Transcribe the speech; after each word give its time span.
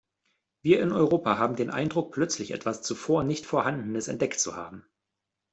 Wir 0.63 0.81
in 0.81 0.91
Europa 0.93 1.37
haben 1.37 1.55
den 1.55 1.69
Eindruck, 1.69 2.11
plötzlich 2.11 2.49
etwas 2.49 2.81
zuvor 2.81 3.23
nicht 3.23 3.45
Vorhandenes 3.45 4.07
entdeckt 4.07 4.39
zu 4.39 4.55
haben. 4.55 4.83